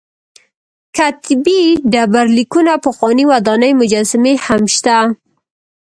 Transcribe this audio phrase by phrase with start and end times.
[0.95, 4.97] کتیبې ډبر لیکونه پخوانۍ ودانۍ مجسمې هم شته.